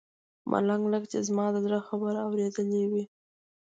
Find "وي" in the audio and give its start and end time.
2.91-3.03